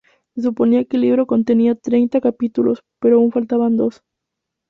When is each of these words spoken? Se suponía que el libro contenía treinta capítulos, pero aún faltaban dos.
Se 0.33 0.41
suponía 0.41 0.83
que 0.85 0.97
el 0.97 1.01
libro 1.03 1.27
contenía 1.27 1.75
treinta 1.79 2.21
capítulos, 2.21 2.81
pero 2.99 3.17
aún 3.17 3.31
faltaban 3.31 3.77
dos. 3.77 4.01